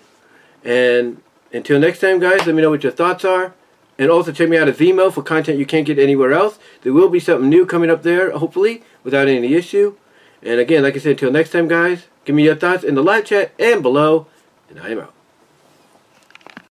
And 0.63 1.21
until 1.53 1.79
next 1.79 1.99
time, 1.99 2.19
guys, 2.19 2.45
let 2.45 2.55
me 2.55 2.61
know 2.61 2.69
what 2.69 2.83
your 2.83 2.91
thoughts 2.91 3.23
are. 3.23 3.53
And 3.97 4.11
also 4.11 4.31
check 4.31 4.49
me 4.49 4.57
out 4.57 4.67
at 4.67 4.75
Vimeo 4.75 5.11
for 5.11 5.23
content 5.23 5.57
you 5.57 5.65
can't 5.65 5.87
get 5.87 5.97
anywhere 5.97 6.33
else. 6.33 6.59
There 6.81 6.93
will 6.93 7.09
be 7.09 7.19
something 7.19 7.49
new 7.49 7.65
coming 7.65 7.89
up 7.89 8.03
there, 8.03 8.31
hopefully, 8.31 8.83
without 9.03 9.27
any 9.27 9.53
issue. 9.53 9.95
And 10.41 10.59
again, 10.59 10.83
like 10.83 10.95
I 10.95 10.99
said, 10.99 11.11
until 11.11 11.31
next 11.31 11.51
time, 11.51 11.67
guys, 11.67 12.07
give 12.25 12.35
me 12.35 12.43
your 12.43 12.55
thoughts 12.55 12.83
in 12.83 12.95
the 12.95 13.03
live 13.03 13.25
chat 13.25 13.53
and 13.57 13.81
below. 13.81 14.27
And 14.69 14.79
I 14.79 14.89
am 14.89 14.99
out. 14.99 15.14